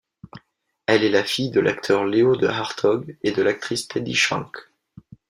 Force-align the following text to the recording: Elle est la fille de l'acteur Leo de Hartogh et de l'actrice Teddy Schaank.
Elle 0.87 1.03
est 1.03 1.11
la 1.11 1.23
fille 1.23 1.51
de 1.51 1.59
l'acteur 1.59 2.05
Leo 2.05 2.35
de 2.35 2.47
Hartogh 2.47 3.15
et 3.21 3.31
de 3.33 3.43
l'actrice 3.43 3.87
Teddy 3.87 4.15
Schaank. 4.15 4.57